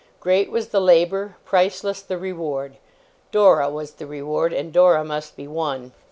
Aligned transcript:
Great 0.19 0.49
was 0.49 0.69
the 0.69 0.81
labour; 0.81 1.35
priceless 1.45 2.01
the 2.01 2.17
reward. 2.17 2.77
Dora 3.31 3.69
was 3.69 3.91
the 3.91 4.07
reward, 4.07 4.51
and 4.51 4.73
Dora 4.73 5.05
must 5.05 5.35
be 5.35 5.47
won. 5.47 5.91